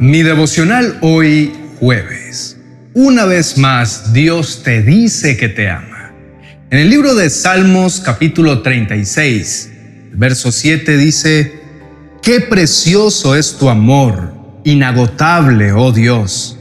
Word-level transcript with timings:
Mi 0.00 0.22
devocional 0.22 0.98
hoy 1.02 1.52
jueves. 1.78 2.58
Una 2.94 3.26
vez 3.26 3.58
más, 3.58 4.12
Dios 4.12 4.62
te 4.64 4.82
dice 4.82 5.36
que 5.36 5.48
te 5.48 5.70
ama. 5.70 6.12
En 6.70 6.80
el 6.80 6.90
libro 6.90 7.14
de 7.14 7.30
Salmos 7.30 8.00
capítulo 8.00 8.62
36, 8.62 9.70
verso 10.12 10.50
7 10.50 10.96
dice, 10.96 11.60
Qué 12.22 12.40
precioso 12.40 13.36
es 13.36 13.56
tu 13.56 13.68
amor, 13.68 14.34
inagotable, 14.64 15.72
oh 15.72 15.92
Dios. 15.92 16.58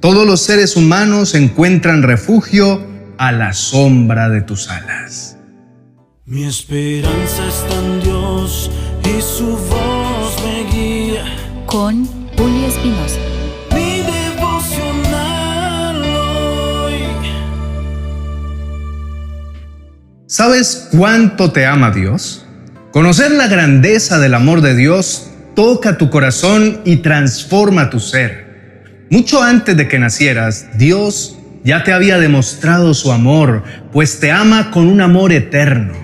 Todos 0.00 0.26
los 0.26 0.40
seres 0.40 0.76
humanos 0.76 1.34
encuentran 1.34 2.02
refugio 2.02 2.84
a 3.16 3.30
la 3.30 3.52
sombra 3.52 4.28
de 4.28 4.40
tus 4.40 4.68
alas. 4.68 5.36
Mi 6.24 6.44
esperanza 6.44 7.46
está 7.46 7.78
en 7.78 8.00
Dios 8.00 8.70
y 9.04 9.22
su 9.22 9.56
voz 9.56 10.36
me 10.44 10.70
guía. 10.72 11.24
Con 11.66 12.21
Julio 12.42 12.66
Espinosa. 12.66 13.20
Mi 13.72 14.02
devocional 14.02 16.02
hoy. 16.02 16.94
¿Sabes 20.26 20.88
cuánto 20.90 21.52
te 21.52 21.66
ama 21.66 21.92
Dios? 21.92 22.44
Conocer 22.90 23.30
la 23.30 23.46
grandeza 23.46 24.18
del 24.18 24.34
amor 24.34 24.60
de 24.60 24.74
Dios 24.74 25.30
toca 25.54 25.98
tu 25.98 26.10
corazón 26.10 26.80
y 26.84 26.96
transforma 26.96 27.90
tu 27.90 28.00
ser. 28.00 29.06
Mucho 29.08 29.40
antes 29.40 29.76
de 29.76 29.86
que 29.86 30.00
nacieras, 30.00 30.66
Dios 30.76 31.38
ya 31.62 31.84
te 31.84 31.92
había 31.92 32.18
demostrado 32.18 32.92
su 32.92 33.12
amor, 33.12 33.62
pues 33.92 34.18
te 34.18 34.32
ama 34.32 34.72
con 34.72 34.88
un 34.88 35.00
amor 35.00 35.32
eterno. 35.32 35.94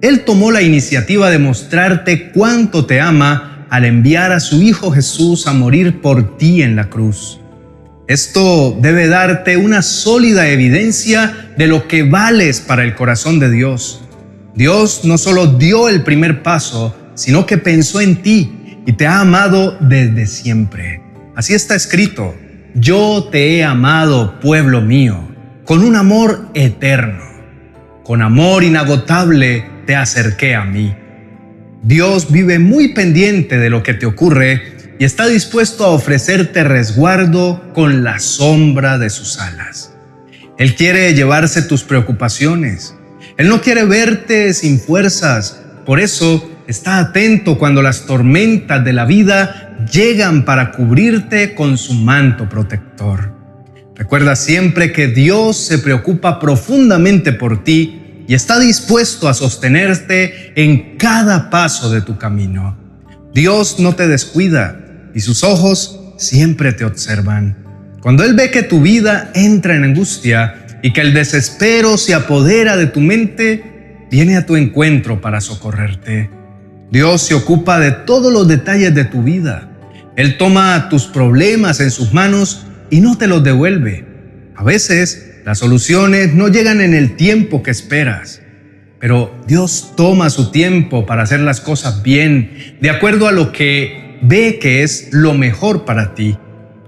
Él 0.00 0.24
tomó 0.24 0.50
la 0.50 0.62
iniciativa 0.62 1.30
de 1.30 1.38
mostrarte 1.38 2.32
cuánto 2.32 2.84
te 2.84 3.00
ama 3.00 3.51
al 3.72 3.86
enviar 3.86 4.32
a 4.32 4.40
su 4.40 4.60
Hijo 4.60 4.90
Jesús 4.90 5.46
a 5.46 5.54
morir 5.54 6.02
por 6.02 6.36
ti 6.36 6.60
en 6.60 6.76
la 6.76 6.90
cruz. 6.90 7.40
Esto 8.06 8.76
debe 8.78 9.08
darte 9.08 9.56
una 9.56 9.80
sólida 9.80 10.46
evidencia 10.48 11.54
de 11.56 11.68
lo 11.68 11.88
que 11.88 12.02
vales 12.02 12.60
para 12.60 12.84
el 12.84 12.94
corazón 12.94 13.38
de 13.38 13.50
Dios. 13.50 14.04
Dios 14.54 15.06
no 15.06 15.16
solo 15.16 15.46
dio 15.46 15.88
el 15.88 16.02
primer 16.02 16.42
paso, 16.42 16.94
sino 17.14 17.46
que 17.46 17.56
pensó 17.56 18.02
en 18.02 18.20
ti 18.20 18.82
y 18.84 18.92
te 18.92 19.06
ha 19.06 19.20
amado 19.20 19.78
desde 19.80 20.26
siempre. 20.26 21.02
Así 21.34 21.54
está 21.54 21.74
escrito, 21.74 22.34
yo 22.74 23.30
te 23.32 23.56
he 23.56 23.64
amado, 23.64 24.38
pueblo 24.40 24.82
mío, 24.82 25.18
con 25.64 25.82
un 25.82 25.96
amor 25.96 26.50
eterno. 26.52 27.24
Con 28.04 28.20
amor 28.20 28.64
inagotable 28.64 29.64
te 29.86 29.96
acerqué 29.96 30.54
a 30.54 30.66
mí. 30.66 30.94
Dios 31.82 32.30
vive 32.30 32.60
muy 32.60 32.94
pendiente 32.94 33.58
de 33.58 33.68
lo 33.68 33.82
que 33.82 33.94
te 33.94 34.06
ocurre 34.06 34.94
y 35.00 35.04
está 35.04 35.26
dispuesto 35.26 35.84
a 35.84 35.88
ofrecerte 35.88 36.62
resguardo 36.62 37.72
con 37.74 38.04
la 38.04 38.20
sombra 38.20 38.98
de 38.98 39.10
sus 39.10 39.40
alas. 39.40 39.92
Él 40.58 40.76
quiere 40.76 41.12
llevarse 41.12 41.62
tus 41.62 41.82
preocupaciones. 41.82 42.94
Él 43.36 43.48
no 43.48 43.60
quiere 43.60 43.84
verte 43.84 44.54
sin 44.54 44.78
fuerzas. 44.78 45.60
Por 45.84 45.98
eso 45.98 46.48
está 46.68 46.98
atento 46.98 47.58
cuando 47.58 47.82
las 47.82 48.06
tormentas 48.06 48.84
de 48.84 48.92
la 48.92 49.04
vida 49.04 49.76
llegan 49.92 50.44
para 50.44 50.70
cubrirte 50.70 51.56
con 51.56 51.76
su 51.78 51.94
manto 51.94 52.48
protector. 52.48 53.34
Recuerda 53.96 54.36
siempre 54.36 54.92
que 54.92 55.08
Dios 55.08 55.56
se 55.56 55.78
preocupa 55.78 56.38
profundamente 56.38 57.32
por 57.32 57.64
ti 57.64 58.01
y 58.26 58.34
está 58.34 58.58
dispuesto 58.58 59.28
a 59.28 59.34
sostenerte 59.34 60.52
en 60.54 60.96
cada 60.96 61.50
paso 61.50 61.90
de 61.90 62.00
tu 62.00 62.18
camino. 62.18 62.76
Dios 63.34 63.76
no 63.78 63.94
te 63.94 64.06
descuida 64.06 64.78
y 65.14 65.20
sus 65.20 65.42
ojos 65.42 66.00
siempre 66.18 66.72
te 66.72 66.84
observan. 66.84 67.56
Cuando 68.00 68.24
Él 68.24 68.34
ve 68.34 68.50
que 68.50 68.62
tu 68.62 68.80
vida 68.80 69.30
entra 69.34 69.74
en 69.74 69.84
angustia 69.84 70.66
y 70.82 70.92
que 70.92 71.00
el 71.00 71.14
desespero 71.14 71.96
se 71.96 72.14
apodera 72.14 72.76
de 72.76 72.86
tu 72.86 73.00
mente, 73.00 74.06
viene 74.10 74.36
a 74.36 74.46
tu 74.46 74.56
encuentro 74.56 75.20
para 75.20 75.40
socorrerte. 75.40 76.30
Dios 76.90 77.22
se 77.22 77.34
ocupa 77.34 77.78
de 77.78 77.92
todos 77.92 78.32
los 78.32 78.46
detalles 78.48 78.94
de 78.94 79.04
tu 79.04 79.22
vida. 79.22 79.70
Él 80.16 80.36
toma 80.36 80.88
tus 80.90 81.06
problemas 81.06 81.80
en 81.80 81.90
sus 81.90 82.12
manos 82.12 82.66
y 82.90 83.00
no 83.00 83.16
te 83.16 83.26
los 83.26 83.42
devuelve. 83.42 84.04
A 84.54 84.62
veces 84.62 85.31
las 85.44 85.58
soluciones 85.58 86.34
no 86.34 86.48
llegan 86.48 86.80
en 86.80 86.94
el 86.94 87.16
tiempo 87.16 87.62
que 87.62 87.72
esperas, 87.72 88.42
pero 89.00 89.34
Dios 89.48 89.94
toma 89.96 90.30
su 90.30 90.52
tiempo 90.52 91.04
para 91.04 91.24
hacer 91.24 91.40
las 91.40 91.60
cosas 91.60 92.02
bien, 92.04 92.76
de 92.80 92.90
acuerdo 92.90 93.26
a 93.26 93.32
lo 93.32 93.50
que 93.50 94.18
ve 94.22 94.60
que 94.60 94.84
es 94.84 95.08
lo 95.10 95.34
mejor 95.34 95.84
para 95.84 96.14
ti. 96.14 96.38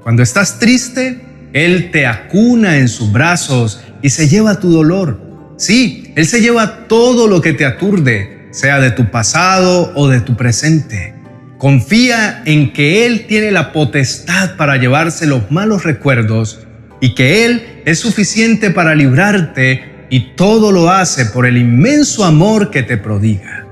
Cuando 0.03 0.23
estás 0.23 0.61
triste, 0.61 1.21
Él 1.53 1.91
te 1.91 2.07
acuna 2.07 2.79
en 2.79 2.87
sus 2.87 3.11
brazos 3.11 3.83
y 4.03 4.11
se 4.11 4.29
lleva 4.29 4.61
tu 4.61 4.71
dolor. 4.71 5.55
Sí, 5.57 6.13
Él 6.15 6.27
se 6.27 6.41
lleva 6.41 6.87
todo 6.87 7.27
lo 7.27 7.41
que 7.41 7.55
te 7.55 7.65
aturde, 7.65 8.49
sea 8.53 8.79
de 8.79 8.93
tu 8.93 9.11
pasado 9.11 9.93
o 9.97 10.09
de 10.09 10.21
tu 10.21 10.37
presente. 10.37 11.15
Confía 11.59 12.43
en 12.45 12.73
que 12.73 13.05
Él 13.07 13.27
tiene 13.27 13.51
la 13.51 13.73
potestad 13.73 14.55
para 14.57 14.77
llevarse 14.77 15.27
los 15.27 15.51
malos 15.51 15.83
recuerdos 15.83 16.65
y 17.05 17.15
que 17.15 17.45
Él 17.45 17.83
es 17.85 17.99
suficiente 17.99 18.71
para 18.71 18.95
librarte 18.95 20.07
y 20.09 20.35
todo 20.37 20.73
lo 20.73 20.89
hace 20.89 21.27
por 21.27 21.45
el 21.45 21.59
inmenso 21.59 22.25
amor 22.25 22.71
que 22.71 22.83
te 22.83 22.97
prodiga. 22.97 23.67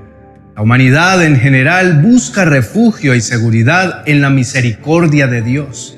La 0.55 0.61
humanidad 0.61 1.25
en 1.25 1.39
general 1.39 1.99
busca 2.03 2.45
refugio 2.45 3.15
y 3.15 3.21
seguridad 3.21 4.03
en 4.05 4.21
la 4.21 4.29
misericordia 4.29 5.25
de 5.25 5.41
Dios. 5.41 5.97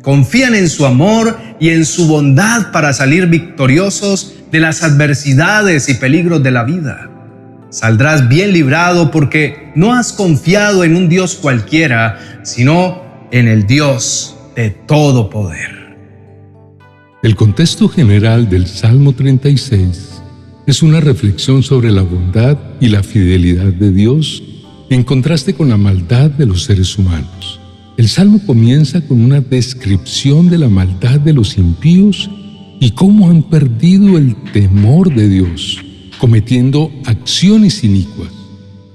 Confían 0.00 0.54
en 0.54 0.68
su 0.68 0.86
amor 0.86 1.36
y 1.58 1.70
en 1.70 1.84
su 1.84 2.06
bondad 2.06 2.70
para 2.70 2.92
salir 2.92 3.26
victoriosos 3.26 4.36
de 4.52 4.60
las 4.60 4.84
adversidades 4.84 5.88
y 5.88 5.94
peligros 5.94 6.40
de 6.44 6.52
la 6.52 6.62
vida. 6.62 7.10
Saldrás 7.68 8.28
bien 8.28 8.52
librado 8.52 9.10
porque 9.10 9.72
no 9.74 9.92
has 9.92 10.12
confiado 10.12 10.84
en 10.84 10.94
un 10.94 11.08
Dios 11.08 11.34
cualquiera, 11.34 12.20
sino 12.44 13.02
en 13.32 13.48
el 13.48 13.66
Dios 13.66 14.36
de 14.54 14.70
todo 14.70 15.30
poder. 15.30 15.75
El 17.26 17.34
contexto 17.34 17.88
general 17.88 18.48
del 18.48 18.68
Salmo 18.68 19.12
36 19.12 20.22
es 20.64 20.80
una 20.80 21.00
reflexión 21.00 21.64
sobre 21.64 21.90
la 21.90 22.02
bondad 22.02 22.56
y 22.80 22.86
la 22.86 23.02
fidelidad 23.02 23.72
de 23.72 23.90
Dios 23.90 24.44
en 24.90 25.02
contraste 25.02 25.52
con 25.52 25.68
la 25.68 25.76
maldad 25.76 26.30
de 26.30 26.46
los 26.46 26.62
seres 26.62 26.96
humanos. 26.96 27.58
El 27.96 28.08
Salmo 28.08 28.40
comienza 28.46 29.00
con 29.00 29.20
una 29.20 29.40
descripción 29.40 30.48
de 30.48 30.58
la 30.58 30.68
maldad 30.68 31.18
de 31.18 31.32
los 31.32 31.58
impíos 31.58 32.30
y 32.78 32.92
cómo 32.92 33.28
han 33.28 33.42
perdido 33.42 34.18
el 34.18 34.36
temor 34.52 35.12
de 35.12 35.28
Dios, 35.28 35.78
cometiendo 36.18 36.92
acciones 37.06 37.82
inicuas. 37.82 38.30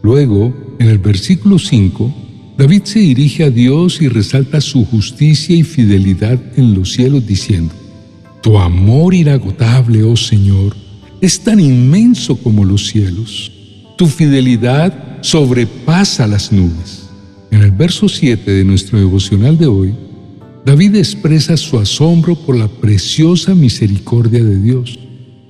Luego, 0.04 0.56
en 0.80 0.88
el 0.88 1.00
versículo 1.00 1.60
5, 1.60 2.56
David 2.58 2.84
se 2.86 3.00
dirige 3.00 3.44
a 3.44 3.50
Dios 3.50 4.02
y 4.02 4.08
resalta 4.08 4.62
su 4.62 4.86
justicia 4.86 5.54
y 5.54 5.64
fidelidad 5.64 6.40
en 6.56 6.76
los 6.76 6.94
cielos 6.94 7.28
diciendo, 7.28 7.74
tu 8.42 8.58
amor 8.58 9.14
inagotable, 9.14 10.04
oh 10.04 10.16
Señor, 10.16 10.76
es 11.22 11.40
tan 11.40 11.60
inmenso 11.60 12.36
como 12.36 12.66
los 12.66 12.88
cielos. 12.88 13.52
Tu 13.98 14.08
fidelidad 14.08 15.20
sobrepasa 15.22 16.26
las 16.28 16.52
nubes. 16.52 17.10
En 17.52 17.62
el 17.62 17.72
verso 17.72 18.10
7 18.10 18.50
de 18.50 18.64
nuestro 18.64 18.98
devocional 18.98 19.58
de 19.58 19.68
hoy, 19.68 19.94
David 20.66 20.96
expresa 20.96 21.58
su 21.58 21.78
asombro 21.78 22.36
por 22.36 22.56
la 22.56 22.68
preciosa 22.68 23.54
misericordia 23.54 24.44
de 24.44 24.60
Dios. 24.60 24.98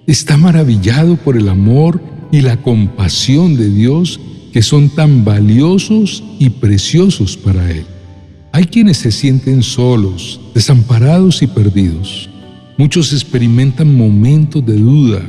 Está 0.08 0.36
maravillado 0.36 1.16
por 1.16 1.38
el 1.38 1.48
amor 1.48 2.02
y 2.32 2.42
la 2.42 2.58
compasión 2.58 3.56
de 3.56 3.70
Dios 3.70 4.20
que 4.52 4.62
son 4.62 4.90
tan 4.90 5.24
valiosos 5.24 6.24
y 6.40 6.50
preciosos 6.50 7.38
para 7.38 7.70
Él. 7.72 7.86
Hay 8.52 8.66
quienes 8.66 8.98
se 8.98 9.12
sienten 9.12 9.64
solos, 9.64 10.42
desamparados 10.54 11.42
y 11.42 11.48
perdidos. 11.48 12.31
Muchos 12.82 13.14
experimentan 13.14 13.96
momentos 13.96 14.66
de 14.66 14.76
duda, 14.76 15.22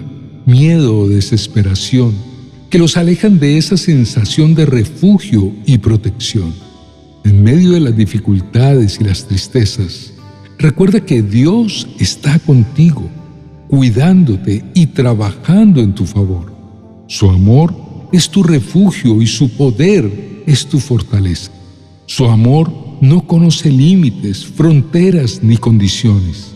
miedo 0.46 1.00
o 1.00 1.06
desesperación 1.06 2.14
que 2.70 2.78
los 2.78 2.96
alejan 2.96 3.38
de 3.38 3.58
esa 3.58 3.76
sensación 3.76 4.54
de 4.54 4.64
refugio 4.64 5.52
y 5.66 5.76
protección. 5.76 6.54
En 7.26 7.44
medio 7.44 7.72
de 7.72 7.80
las 7.80 7.94
dificultades 7.94 8.98
y 8.98 9.04
las 9.04 9.26
tristezas, 9.26 10.14
recuerda 10.56 11.04
que 11.04 11.20
Dios 11.20 11.86
está 11.98 12.38
contigo, 12.38 13.06
cuidándote 13.68 14.64
y 14.72 14.86
trabajando 14.86 15.82
en 15.82 15.94
tu 15.94 16.06
favor. 16.06 16.50
Su 17.06 17.28
amor 17.28 17.74
es 18.14 18.30
tu 18.30 18.42
refugio 18.42 19.20
y 19.20 19.26
su 19.26 19.50
poder 19.50 20.10
es 20.46 20.66
tu 20.66 20.80
fortaleza. 20.80 21.52
Su 22.06 22.24
amor 22.24 22.72
no 23.02 23.26
conoce 23.26 23.70
límites, 23.70 24.42
fronteras 24.42 25.40
ni 25.42 25.58
condiciones. 25.58 26.52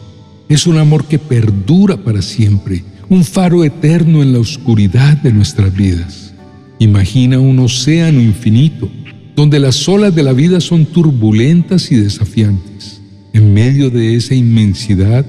Es 0.48 0.68
un 0.68 0.78
amor 0.78 1.06
que 1.06 1.18
perdura 1.18 1.96
para 1.96 2.22
siempre, 2.22 2.84
un 3.08 3.24
faro 3.24 3.64
eterno 3.64 4.22
en 4.22 4.32
la 4.32 4.38
oscuridad 4.38 5.16
de 5.16 5.32
nuestras 5.32 5.74
vidas. 5.74 6.32
Imagina 6.78 7.40
un 7.40 7.58
océano 7.58 8.20
infinito, 8.20 8.88
donde 9.34 9.58
las 9.58 9.88
olas 9.88 10.14
de 10.14 10.22
la 10.22 10.32
vida 10.32 10.60
son 10.60 10.86
turbulentas 10.86 11.90
y 11.90 11.96
desafiantes. 11.96 13.00
En 13.32 13.52
medio 13.52 13.90
de 13.90 14.14
esa 14.14 14.36
inmensidad, 14.36 15.26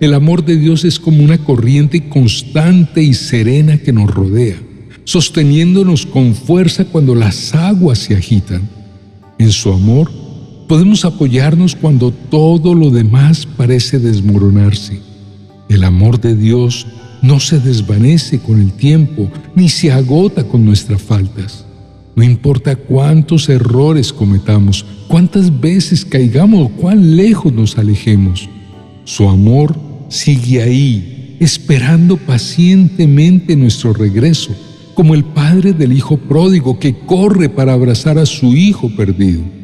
el 0.00 0.14
amor 0.14 0.44
de 0.44 0.56
Dios 0.56 0.84
es 0.84 1.00
como 1.00 1.24
una 1.24 1.38
corriente 1.38 2.08
constante 2.08 3.02
y 3.02 3.12
serena 3.12 3.78
que 3.78 3.92
nos 3.92 4.08
rodea, 4.08 4.56
sosteniéndonos 5.02 6.06
con 6.06 6.34
fuerza 6.34 6.84
cuando 6.84 7.16
las 7.16 7.54
aguas 7.54 7.98
se 7.98 8.14
agitan. 8.14 8.62
En 9.38 9.50
su 9.50 9.72
amor 9.72 10.10
podemos 10.70 11.04
apoyarnos 11.04 11.74
cuando 11.74 12.12
todo 12.12 12.76
lo 12.76 12.90
demás 12.90 13.44
parece 13.44 13.98
desmoronarse. 13.98 15.00
El 15.68 15.82
amor 15.82 16.20
de 16.20 16.36
Dios 16.36 16.86
no 17.22 17.40
se 17.40 17.58
desvanece 17.58 18.38
con 18.38 18.60
el 18.60 18.72
tiempo 18.74 19.28
ni 19.56 19.68
se 19.68 19.90
agota 19.90 20.44
con 20.44 20.64
nuestras 20.64 21.02
faltas. 21.02 21.64
No 22.14 22.22
importa 22.22 22.76
cuántos 22.76 23.48
errores 23.48 24.12
cometamos, 24.12 24.86
cuántas 25.08 25.60
veces 25.60 26.04
caigamos 26.04 26.66
o 26.66 26.68
cuán 26.68 27.16
lejos 27.16 27.52
nos 27.52 27.76
alejemos, 27.76 28.48
su 29.02 29.28
amor 29.28 29.76
sigue 30.08 30.62
ahí, 30.62 31.36
esperando 31.40 32.16
pacientemente 32.16 33.56
nuestro 33.56 33.92
regreso, 33.92 34.54
como 34.94 35.16
el 35.16 35.24
padre 35.24 35.72
del 35.72 35.92
hijo 35.92 36.16
pródigo 36.16 36.78
que 36.78 36.96
corre 36.96 37.48
para 37.48 37.72
abrazar 37.72 38.18
a 38.18 38.26
su 38.26 38.54
hijo 38.54 38.88
perdido. 38.94 39.59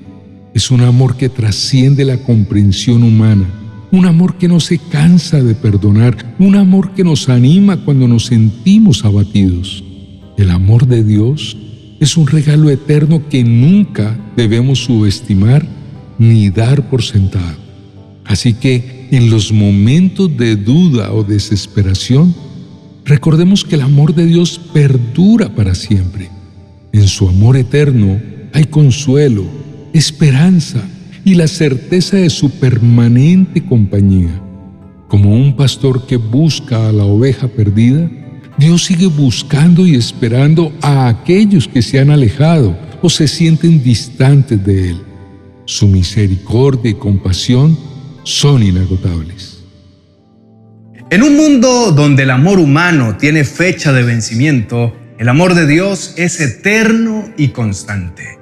Es 0.57 0.71
un 0.71 0.81
amor 0.81 1.19
que 1.19 1.29
trasciende 1.29 2.07
la 2.07 2.17
comprensión 2.17 3.03
humana, 3.03 3.45
un 3.93 4.07
amor 4.07 4.39
que 4.39 4.49
no 4.49 4.59
se 4.59 4.79
cansa 4.79 5.43
de 5.43 5.55
perdonar, 5.55 6.35
un 6.39 6.57
amor 6.57 6.93
que 6.95 7.05
nos 7.05 7.29
anima 7.29 7.85
cuando 7.85 8.09
nos 8.09 8.25
sentimos 8.25 9.05
abatidos. 9.05 9.85
El 10.39 10.49
amor 10.49 10.87
de 10.87 11.05
Dios 11.05 11.59
es 12.01 12.17
un 12.17 12.27
regalo 12.27 12.71
eterno 12.71 13.29
que 13.29 13.45
nunca 13.45 14.19
debemos 14.35 14.79
subestimar 14.79 15.69
ni 16.19 16.49
dar 16.49 16.89
por 16.89 17.03
sentado. 17.03 17.59
Así 18.25 18.55
que 18.55 19.09
en 19.11 19.29
los 19.29 19.53
momentos 19.53 20.35
de 20.39 20.57
duda 20.57 21.13
o 21.13 21.23
desesperación, 21.23 22.35
recordemos 23.05 23.63
que 23.63 23.75
el 23.75 23.83
amor 23.83 24.15
de 24.15 24.25
Dios 24.25 24.59
perdura 24.73 25.55
para 25.55 25.75
siempre. 25.75 26.31
En 26.95 27.09
su 27.09 27.29
amor 27.29 27.59
eterno 27.59 28.19
hay 28.55 28.65
consuelo, 28.65 29.66
esperanza 29.99 30.83
y 31.25 31.35
la 31.35 31.49
certeza 31.49 32.17
de 32.17 32.31
su 32.31 32.51
permanente 32.51 33.65
compañía. 33.65 34.41
Como 35.09 35.35
un 35.35 35.57
pastor 35.57 36.07
que 36.07 36.17
busca 36.17 36.89
a 36.89 36.93
la 36.93 37.05
oveja 37.05 37.49
perdida, 37.49 38.11
Dios 38.59 38.85
sigue 38.85 39.07
buscando 39.07 39.87
y 39.87 39.97
esperando 39.97 40.73
a 40.81 41.09
aquellos 41.09 41.69
que 41.69 41.83
se 41.83 41.99
han 41.99 42.11
alejado 42.11 42.77
o 43.03 43.11
se 43.11 43.29
sienten 43.29 43.83
distantes 43.83 44.65
de 44.65 44.91
Él. 44.91 45.03
Su 45.65 45.89
misericordia 45.89 46.91
y 46.91 46.95
compasión 46.95 47.77
son 48.23 48.63
inagotables. 48.63 49.65
En 51.11 51.23
un 51.23 51.37
mundo 51.37 51.93
donde 51.93 52.25
el 52.25 52.31
amor 52.31 52.59
humano 52.59 53.17
tiene 53.17 53.45
fecha 53.45 53.93
de 53.93 54.03
vencimiento, 54.03 54.97
el 55.19 55.29
amor 55.29 55.55
de 55.55 55.67
Dios 55.67 56.15
es 56.17 56.41
eterno 56.41 57.25
y 57.37 57.49
constante. 57.49 58.36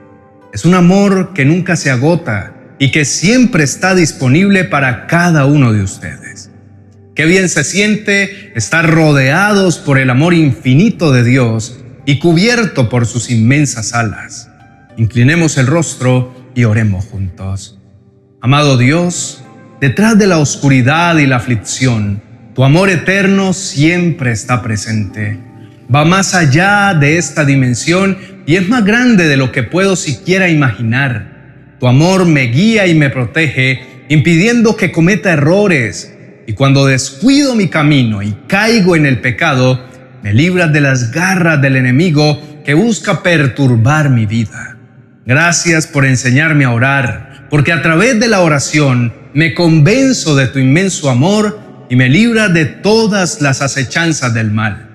Es 0.55 0.65
un 0.65 0.75
amor 0.75 1.33
que 1.35 1.45
nunca 1.45 1.75
se 1.75 1.91
agota 1.91 2.55
y 2.79 2.93
que 2.93 3.05
siempre 3.05 3.65
está 3.65 3.95
disponible 3.97 4.63
para 4.63 5.09
cada 5.09 5.47
uno 5.47 5.73
de 5.73 5.83
ustedes. 5.83 6.49
Qué 7.17 7.27
bien 7.27 7.49
se 7.49 7.65
siente 7.65 8.53
estar 8.57 8.89
rodeados 8.89 9.79
por 9.79 9.99
el 9.99 10.11
amor 10.11 10.33
infinito 10.33 11.11
de 11.11 11.25
Dios 11.25 11.81
y 12.07 12.21
cubierto 12.21 12.89
por 12.89 13.05
sus 13.05 13.33
inmensas 13.33 13.95
alas. 13.95 14.49
Inclinemos 14.97 15.59
el 15.59 15.67
rostro 15.67 16.33
y 16.55 16.63
oremos 16.63 17.05
juntos. 17.07 17.81
Amado 18.41 18.79
Dios, 18.79 19.45
Detrás 19.81 20.17
de 20.17 20.29
la 20.29 20.39
oscuridad 20.39 21.19
y 21.19 21.27
la 21.27 21.37
aflicción, 21.37 22.23
tu 22.55 22.65
amor 22.65 22.89
eterno 22.89 23.53
siempre 23.53 24.31
está 24.31 24.63
presente. 24.63 25.39
Va 25.95 26.05
más 26.05 26.35
allá 26.35 26.95
de 26.95 27.19
esta 27.19 27.45
dimensión 27.45 28.17
y 28.47 28.57
es 28.57 28.69
más 28.69 28.85
grande 28.85 29.27
de 29.27 29.37
lo 29.37 29.53
que 29.53 29.63
puedo 29.63 29.97
siquiera 29.97 30.49
imaginar. 30.49 31.77
Tu 31.81 31.87
amor 31.87 32.27
me 32.27 32.43
guía 32.43 32.87
y 32.87 32.95
me 32.95 33.11
protege, 33.11 34.05
impidiendo 34.09 34.77
que 34.77 34.93
cometa 34.93 35.33
errores. 35.33 36.13
Y 36.47 36.53
cuando 36.53 36.87
descuido 36.87 37.55
mi 37.55 37.69
camino 37.69 38.23
y 38.23 38.35
caigo 38.47 38.97
en 38.97 39.07
el 39.07 39.21
pecado, 39.21 39.85
me 40.23 40.33
libras 40.35 40.73
de 40.73 40.81
las 40.81 41.11
garras 41.11 41.61
del 41.61 41.77
enemigo 41.77 42.63
que 42.65 42.75
busca 42.75 43.23
perturbar 43.23 44.11
mi 44.11 44.27
vida. 44.27 44.77
Gracias 45.27 45.87
por 45.87 46.05
enseñarme 46.05 46.65
a 46.65 46.73
orar, 46.73 47.47
porque 47.51 47.73
a 47.73 47.81
través 47.83 48.21
de 48.21 48.29
la 48.29 48.41
oración 48.41 49.13
me 49.33 49.55
convenzo 49.55 50.37
de 50.37 50.47
tu 50.49 50.59
inmenso 50.59 51.11
amor 51.11 51.87
y 51.89 51.97
me 51.97 52.09
libra 52.09 52.49
de 52.49 52.67
todas 52.67 53.41
las 53.41 53.63
acechanzas 53.63 54.35
del 54.35 54.51
mal. 54.51 54.94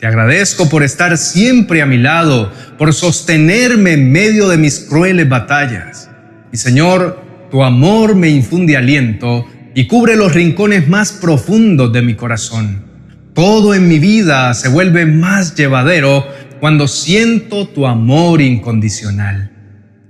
Te 0.00 0.06
agradezco 0.06 0.68
por 0.68 0.82
estar 0.82 1.18
siempre 1.18 1.82
a 1.82 1.86
mi 1.86 1.98
lado, 1.98 2.50
por 2.78 2.94
sostenerme 2.94 3.92
en 3.92 4.10
medio 4.10 4.48
de 4.48 4.56
mis 4.56 4.80
crueles 4.80 5.28
batallas. 5.28 6.10
Y 6.52 6.56
Señor, 6.56 7.22
tu 7.50 7.62
amor 7.62 8.16
me 8.16 8.30
infunde 8.30 8.76
aliento 8.76 9.46
y 9.74 9.86
cubre 9.86 10.16
los 10.16 10.32
rincones 10.32 10.88
más 10.88 11.12
profundos 11.12 11.92
de 11.92 12.02
mi 12.02 12.14
corazón. 12.14 12.86
Todo 13.34 13.74
en 13.74 13.88
mi 13.88 13.98
vida 13.98 14.54
se 14.54 14.68
vuelve 14.68 15.04
más 15.06 15.54
llevadero 15.54 16.26
cuando 16.60 16.88
siento 16.88 17.68
tu 17.68 17.86
amor 17.86 18.40
incondicional. 18.40 19.50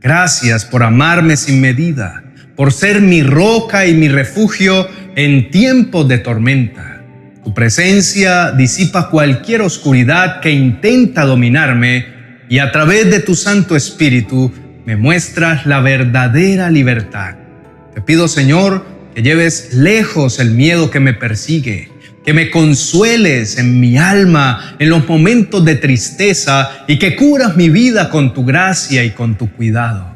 Gracias 0.00 0.64
por 0.64 0.82
amarme 0.82 1.36
sin 1.36 1.60
medida 1.60 2.24
por 2.60 2.74
ser 2.74 3.00
mi 3.00 3.22
roca 3.22 3.86
y 3.86 3.94
mi 3.94 4.08
refugio 4.08 4.86
en 5.16 5.50
tiempos 5.50 6.06
de 6.08 6.18
tormenta. 6.18 6.89
Tu 7.50 7.54
presencia 7.54 8.52
disipa 8.52 9.10
cualquier 9.10 9.62
oscuridad 9.62 10.38
que 10.38 10.52
intenta 10.52 11.24
dominarme 11.24 12.06
y 12.48 12.60
a 12.60 12.70
través 12.70 13.10
de 13.10 13.18
tu 13.18 13.34
Santo 13.34 13.74
Espíritu 13.74 14.52
me 14.86 14.94
muestras 14.96 15.66
la 15.66 15.80
verdadera 15.80 16.70
libertad. 16.70 17.34
Te 17.92 18.02
pido, 18.02 18.28
Señor, 18.28 18.86
que 19.16 19.24
lleves 19.24 19.74
lejos 19.74 20.38
el 20.38 20.52
miedo 20.52 20.92
que 20.92 21.00
me 21.00 21.12
persigue, 21.12 21.90
que 22.24 22.32
me 22.32 22.52
consueles 22.52 23.58
en 23.58 23.80
mi 23.80 23.98
alma 23.98 24.76
en 24.78 24.88
los 24.88 25.08
momentos 25.08 25.64
de 25.64 25.74
tristeza 25.74 26.84
y 26.86 27.00
que 27.00 27.16
curas 27.16 27.56
mi 27.56 27.68
vida 27.68 28.10
con 28.10 28.32
tu 28.32 28.44
gracia 28.44 29.02
y 29.02 29.10
con 29.10 29.36
tu 29.36 29.50
cuidado. 29.50 30.14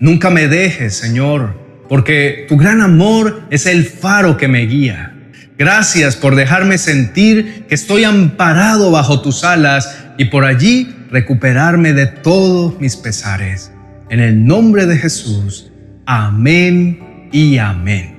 Nunca 0.00 0.30
me 0.30 0.48
dejes, 0.48 0.96
Señor, 0.96 1.56
porque 1.88 2.44
tu 2.48 2.56
gran 2.56 2.80
amor 2.80 3.44
es 3.50 3.66
el 3.66 3.84
faro 3.84 4.36
que 4.36 4.48
me 4.48 4.62
guía. 4.66 5.12
Gracias 5.58 6.16
por 6.16 6.36
dejarme 6.36 6.76
sentir 6.76 7.64
que 7.66 7.74
estoy 7.74 8.04
amparado 8.04 8.90
bajo 8.90 9.22
tus 9.22 9.42
alas 9.42 9.96
y 10.18 10.26
por 10.26 10.44
allí 10.44 10.94
recuperarme 11.10 11.94
de 11.94 12.06
todos 12.06 12.78
mis 12.78 12.96
pesares. 12.96 13.72
En 14.10 14.20
el 14.20 14.44
nombre 14.44 14.84
de 14.84 14.98
Jesús, 14.98 15.72
amén 16.04 17.28
y 17.32 17.56
amén. 17.56 18.16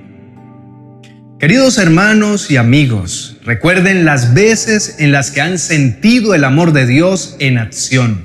Queridos 1.38 1.78
hermanos 1.78 2.50
y 2.50 2.56
amigos, 2.56 3.36
recuerden 3.44 4.04
las 4.04 4.34
veces 4.34 4.96
en 4.98 5.12
las 5.12 5.30
que 5.30 5.40
han 5.40 5.60
sentido 5.60 6.34
el 6.34 6.42
amor 6.42 6.72
de 6.72 6.86
Dios 6.86 7.36
en 7.38 7.58
acción. 7.58 8.24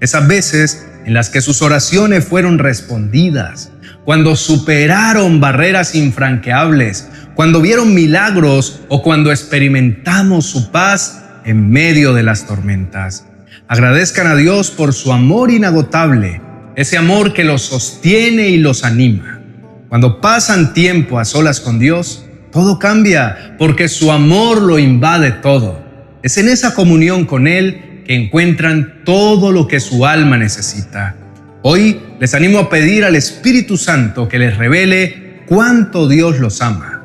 Esas 0.00 0.26
veces 0.26 0.84
en 1.04 1.14
las 1.14 1.30
que 1.30 1.40
sus 1.40 1.62
oraciones 1.62 2.24
fueron 2.24 2.58
respondidas 2.58 3.70
cuando 4.04 4.36
superaron 4.36 5.38
barreras 5.38 5.94
infranqueables, 5.94 7.08
cuando 7.38 7.60
vieron 7.60 7.94
milagros 7.94 8.80
o 8.88 9.00
cuando 9.00 9.30
experimentamos 9.30 10.46
su 10.46 10.72
paz 10.72 11.22
en 11.44 11.70
medio 11.70 12.12
de 12.12 12.24
las 12.24 12.48
tormentas. 12.48 13.26
Agradezcan 13.68 14.26
a 14.26 14.34
Dios 14.34 14.72
por 14.72 14.92
su 14.92 15.12
amor 15.12 15.52
inagotable, 15.52 16.40
ese 16.74 16.98
amor 16.98 17.34
que 17.34 17.44
los 17.44 17.62
sostiene 17.62 18.48
y 18.48 18.56
los 18.56 18.82
anima. 18.82 19.40
Cuando 19.88 20.20
pasan 20.20 20.74
tiempo 20.74 21.20
a 21.20 21.24
solas 21.24 21.60
con 21.60 21.78
Dios, 21.78 22.24
todo 22.50 22.80
cambia 22.80 23.54
porque 23.56 23.86
su 23.86 24.10
amor 24.10 24.60
lo 24.60 24.80
invade 24.80 25.30
todo. 25.30 25.80
Es 26.24 26.38
en 26.38 26.48
esa 26.48 26.74
comunión 26.74 27.24
con 27.24 27.46
Él 27.46 28.02
que 28.04 28.16
encuentran 28.16 29.04
todo 29.04 29.52
lo 29.52 29.68
que 29.68 29.78
su 29.78 30.04
alma 30.06 30.38
necesita. 30.38 31.14
Hoy 31.62 32.00
les 32.18 32.34
animo 32.34 32.58
a 32.58 32.68
pedir 32.68 33.04
al 33.04 33.14
Espíritu 33.14 33.76
Santo 33.76 34.26
que 34.26 34.40
les 34.40 34.56
revele 34.56 35.44
cuánto 35.46 36.08
Dios 36.08 36.40
los 36.40 36.60
ama. 36.62 36.97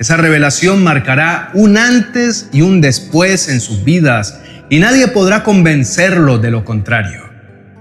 Esa 0.00 0.16
revelación 0.16 0.82
marcará 0.82 1.50
un 1.52 1.76
antes 1.76 2.48
y 2.54 2.62
un 2.62 2.80
después 2.80 3.50
en 3.50 3.60
sus 3.60 3.84
vidas 3.84 4.40
y 4.70 4.78
nadie 4.78 5.08
podrá 5.08 5.42
convencerlo 5.42 6.38
de 6.38 6.50
lo 6.50 6.64
contrario. 6.64 7.28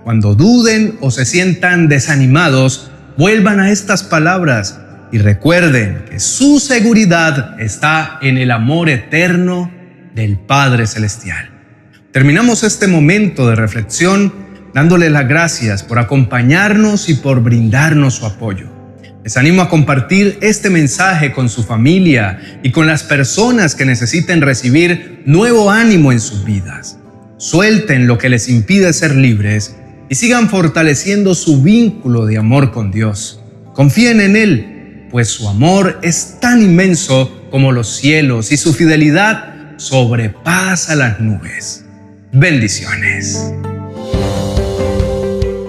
Cuando 0.03 0.35
duden 0.35 0.97
o 0.99 1.11
se 1.11 1.23
sientan 1.23 1.87
desanimados, 1.87 2.91
vuelvan 3.17 3.61
a 3.61 3.71
estas 3.71 4.03
palabras 4.03 4.81
y 5.13 5.19
recuerden 5.19 6.03
que 6.09 6.19
su 6.19 6.59
seguridad 6.59 7.57
está 7.57 8.19
en 8.21 8.37
el 8.37 8.51
amor 8.51 8.89
eterno 8.89 9.71
del 10.13 10.37
Padre 10.37 10.87
Celestial. 10.87 11.49
Terminamos 12.11 12.65
este 12.65 12.87
momento 12.87 13.47
de 13.47 13.55
reflexión 13.55 14.33
dándole 14.73 15.09
las 15.09 15.25
gracias 15.25 15.83
por 15.83 15.99
acompañarnos 15.99 17.07
y 17.07 17.13
por 17.13 17.41
brindarnos 17.41 18.15
su 18.15 18.25
apoyo. 18.25 18.78
Les 19.23 19.35
animo 19.35 19.61
a 19.61 19.69
compartir 19.69 20.37
este 20.41 20.69
mensaje 20.69 21.33
con 21.33 21.49
su 21.49 21.63
familia 21.63 22.59
y 22.63 22.71
con 22.71 22.87
las 22.87 23.03
personas 23.03 23.75
que 23.75 23.85
necesiten 23.85 24.41
recibir 24.41 25.23
nuevo 25.25 25.69
ánimo 25.69 26.11
en 26.11 26.21
sus 26.21 26.45
vidas. 26.45 26.97
Suelten 27.37 28.07
lo 28.07 28.17
que 28.17 28.29
les 28.29 28.47
impide 28.47 28.93
ser 28.93 29.15
libres 29.15 29.75
y 30.09 30.15
sigan 30.15 30.49
fortaleciendo 30.49 31.35
su 31.35 31.61
vínculo 31.61 32.25
de 32.25 32.37
amor 32.37 32.71
con 32.71 32.91
Dios. 32.91 33.41
Confíen 33.73 34.21
en 34.21 34.35
Él, 34.35 35.07
pues 35.11 35.27
su 35.27 35.47
amor 35.49 35.99
es 36.01 36.37
tan 36.39 36.61
inmenso 36.61 37.47
como 37.51 37.71
los 37.71 37.97
cielos 37.97 38.51
y 38.51 38.57
su 38.57 38.73
fidelidad 38.73 39.77
sobrepasa 39.77 40.95
las 40.95 41.19
nubes. 41.19 41.85
Bendiciones. 42.31 43.53